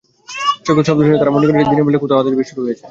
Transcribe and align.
সৈকতে 0.65 0.87
শব্দ 0.87 0.99
শুনে 1.05 1.19
তাঁরা 1.21 1.33
মনে 1.35 1.45
করেছিলেন, 1.45 1.71
দিনের 1.71 1.85
বেলায় 1.87 2.01
কোথাও 2.03 2.19
আতশবাজি 2.19 2.49
শুরু 2.49 2.61
হয়েছে। 2.63 2.79